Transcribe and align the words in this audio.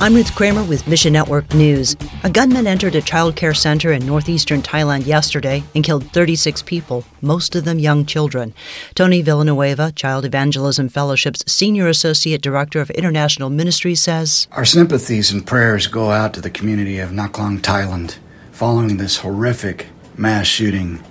I'm 0.00 0.14
Ruth 0.14 0.34
Kramer 0.34 0.64
with 0.64 0.86
Mission 0.88 1.12
Network 1.12 1.54
News. 1.54 1.96
A 2.24 2.30
gunman 2.30 2.66
entered 2.66 2.94
a 2.94 3.00
child 3.00 3.36
care 3.36 3.54
center 3.54 3.92
in 3.92 4.04
northeastern 4.04 4.60
Thailand 4.60 5.06
yesterday 5.06 5.62
and 5.74 5.84
killed 5.84 6.10
36 6.12 6.62
people, 6.62 7.04
most 7.22 7.54
of 7.54 7.64
them 7.64 7.78
young 7.78 8.04
children. 8.04 8.52
Tony 8.94 9.22
Villanueva, 9.22 9.92
Child 9.92 10.24
Evangelism 10.26 10.88
Fellowship's 10.88 11.50
Senior 11.50 11.88
Associate 11.88 12.42
Director 12.42 12.80
of 12.80 12.90
International 12.90 13.48
Ministry, 13.48 13.94
says 13.94 14.48
Our 14.52 14.64
sympathies 14.64 15.30
and 15.30 15.46
prayers 15.46 15.86
go 15.86 16.10
out 16.10 16.34
to 16.34 16.40
the 16.40 16.50
community 16.50 16.98
of 16.98 17.12
Na 17.12 17.28
Klang, 17.28 17.60
Thailand, 17.60 18.16
following 18.50 18.96
this 18.96 19.18
horrific 19.18 19.86
mass 20.18 20.46
shooting. 20.46 21.02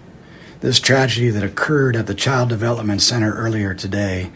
This 0.59 0.79
tragedy 0.79 1.29
that 1.29 1.43
occurred 1.43 1.95
at 1.95 2.05
the 2.05 2.13
Child 2.13 2.49
Development 2.49 3.01
Center 3.01 3.33
earlier 3.33 3.73
today 3.73 4.31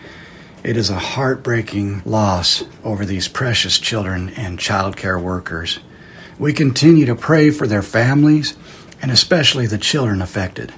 it 0.68 0.76
is 0.76 0.90
a 0.90 1.00
heartbreaking 1.00 2.02
loss 2.04 2.66
over 2.84 3.06
these 3.06 3.30
precious 3.30 3.80
children 3.80 4.28
and 4.32 4.60
child 4.60 4.98
care 4.98 5.18
workers. 5.18 5.80
We 6.38 6.52
continue 6.52 7.06
to 7.06 7.16
pray 7.16 7.52
for 7.52 7.68
their 7.68 7.82
families 7.82 8.58
and 9.02 9.10
especially 9.10 9.66
the 9.66 9.78
children 9.78 10.22
affected. 10.22 10.74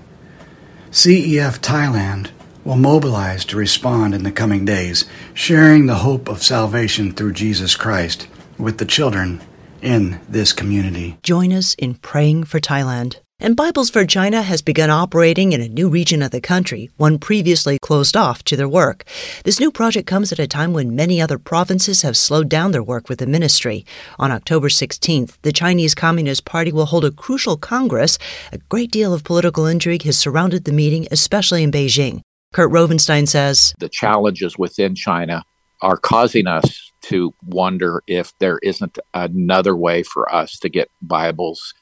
CEF 0.91 1.57
Thailand 1.57 2.29
will 2.63 2.75
mobilize 2.75 3.43
to 3.45 3.57
respond 3.57 4.13
in 4.13 4.21
the 4.21 4.31
coming 4.31 4.63
days, 4.63 5.05
sharing 5.33 5.87
the 5.87 5.95
hope 5.95 6.29
of 6.29 6.43
salvation 6.43 7.11
through 7.11 7.33
Jesus 7.33 7.75
Christ 7.75 8.27
with 8.59 8.77
the 8.77 8.85
children 8.85 9.41
in 9.81 10.19
this 10.29 10.53
community. 10.53 11.17
Join 11.23 11.51
us 11.51 11.73
in 11.79 11.95
praying 11.95 12.43
for 12.43 12.59
Thailand. 12.59 13.17
And 13.41 13.55
Bibles 13.55 13.89
for 13.89 14.05
China 14.05 14.41
has 14.41 14.61
begun 14.61 14.89
operating 14.89 15.53
in 15.53 15.61
a 15.61 15.69
new 15.69 15.87
region 15.87 16.21
of 16.21 16.31
the 16.31 16.41
country, 16.41 16.89
one 16.97 17.17
previously 17.17 17.79
closed 17.79 18.17
off 18.17 18.43
to 18.43 18.57
their 18.57 18.67
work. 18.67 19.05
This 19.45 19.61
new 19.61 19.71
project 19.71 20.07
comes 20.07 20.33
at 20.33 20.39
a 20.39 20.47
time 20.47 20.73
when 20.73 20.93
many 20.93 21.21
other 21.21 21.39
provinces 21.39 22.01
have 22.01 22.17
slowed 22.17 22.49
down 22.49 22.73
their 22.73 22.83
work 22.83 23.07
with 23.07 23.19
the 23.19 23.25
ministry. 23.25 23.85
On 24.17 24.29
October 24.29 24.67
16th, 24.67 25.37
the 25.43 25.53
Chinese 25.53 25.95
Communist 25.95 26.43
Party 26.43 26.73
will 26.73 26.87
hold 26.87 27.05
a 27.05 27.11
crucial 27.11 27.55
congress. 27.55 28.19
A 28.51 28.57
great 28.57 28.91
deal 28.91 29.13
of 29.13 29.23
political 29.23 29.65
intrigue 29.65 30.03
has 30.03 30.19
surrounded 30.19 30.65
the 30.65 30.73
meeting, 30.73 31.07
especially 31.09 31.63
in 31.63 31.71
Beijing. 31.71 32.19
Kurt 32.51 32.71
Rovenstein 32.71 33.25
says 33.25 33.73
The 33.79 33.87
challenges 33.87 34.57
within 34.57 34.95
China 34.95 35.45
are 35.81 35.95
causing 35.95 36.45
us 36.45 36.91
to 37.03 37.33
wonder 37.45 38.03
if 38.05 38.37
there 38.39 38.59
isn't 38.63 38.99
another 39.13 39.77
way 39.77 40.03
for 40.03 40.29
us 40.29 40.59
to 40.59 40.67
get 40.67 40.91
Bibles 41.01 41.73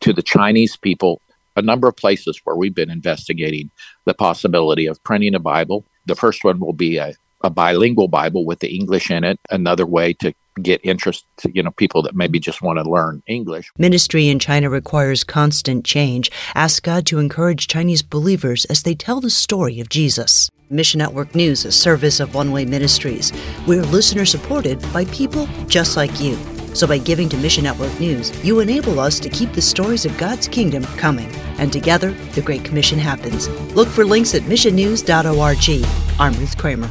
to 0.00 0.12
the 0.12 0.22
Chinese 0.22 0.76
people 0.76 1.20
a 1.56 1.62
number 1.62 1.88
of 1.88 1.96
places 1.96 2.40
where 2.44 2.54
we've 2.54 2.74
been 2.74 2.90
investigating 2.90 3.70
the 4.04 4.14
possibility 4.14 4.86
of 4.86 5.02
printing 5.02 5.34
a 5.34 5.40
Bible. 5.40 5.84
The 6.04 6.14
first 6.14 6.44
one 6.44 6.60
will 6.60 6.74
be 6.74 6.98
a, 6.98 7.14
a 7.42 7.50
bilingual 7.50 8.08
Bible 8.08 8.44
with 8.44 8.60
the 8.60 8.74
English 8.74 9.10
in 9.10 9.24
it, 9.24 9.40
another 9.50 9.86
way 9.86 10.12
to 10.14 10.32
get 10.62 10.80
interest 10.82 11.26
to 11.38 11.50
you 11.54 11.62
know 11.62 11.70
people 11.72 12.00
that 12.02 12.14
maybe 12.14 12.38
just 12.38 12.62
want 12.62 12.78
to 12.78 12.90
learn 12.90 13.22
English. 13.26 13.70
Ministry 13.78 14.28
in 14.28 14.38
China 14.38 14.70
requires 14.70 15.24
constant 15.24 15.84
change. 15.84 16.30
Ask 16.54 16.82
God 16.82 17.06
to 17.06 17.18
encourage 17.18 17.68
Chinese 17.68 18.02
believers 18.02 18.64
as 18.66 18.82
they 18.82 18.94
tell 18.94 19.20
the 19.20 19.30
story 19.30 19.80
of 19.80 19.88
Jesus. 19.88 20.50
Mission 20.68 20.98
Network 20.98 21.34
News, 21.34 21.64
a 21.64 21.70
service 21.70 22.20
of 22.20 22.34
One 22.34 22.52
Way 22.52 22.64
Ministries. 22.64 23.32
We're 23.66 23.82
listener 23.82 24.24
supported 24.24 24.80
by 24.92 25.04
people 25.06 25.46
just 25.68 25.96
like 25.96 26.20
you. 26.20 26.36
So 26.76 26.86
by 26.86 26.98
giving 26.98 27.30
to 27.30 27.38
Mission 27.38 27.64
Network 27.64 27.98
News, 27.98 28.30
you 28.44 28.60
enable 28.60 29.00
us 29.00 29.18
to 29.20 29.30
keep 29.30 29.50
the 29.52 29.62
stories 29.62 30.04
of 30.04 30.18
God's 30.18 30.46
kingdom 30.46 30.84
coming. 30.98 31.34
And 31.56 31.72
together, 31.72 32.10
the 32.34 32.42
Great 32.42 32.64
Commission 32.64 32.98
happens. 32.98 33.48
Look 33.74 33.88
for 33.88 34.04
links 34.04 34.34
at 34.34 34.42
missionnews.org. 34.42 35.86
I'm 36.20 36.38
Ruth 36.38 36.58
Kramer. 36.58 36.90